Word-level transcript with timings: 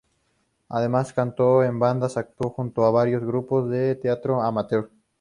Además 0.69 1.13
cantó 1.13 1.63
en 1.63 1.77
bandas 1.77 2.15
y 2.15 2.19
actuó 2.21 2.49
junto 2.49 2.85
a 2.85 2.89
varios 2.89 3.23
grupos 3.23 3.69
de 3.69 3.93
teatro 3.93 4.41
amateur. 4.41 4.89